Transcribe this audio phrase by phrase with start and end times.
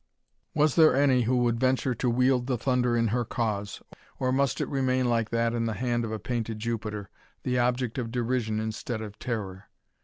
[0.55, 3.83] Was there any who would venture to wield the thunder in her cause,
[4.17, 7.11] or must it remain like that in the hand of a painted Jupiter,
[7.43, 9.65] the object of derision instead of terror?